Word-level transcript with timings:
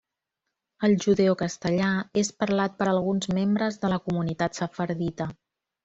El 0.87 0.95
judeocastellà 1.03 1.91
és 2.23 2.33
parlat 2.45 2.75
per 2.81 2.89
alguns 2.95 3.31
membres 3.39 3.81
de 3.85 3.95
la 3.97 4.05
comunitat 4.09 4.63
sefardita. 4.63 5.35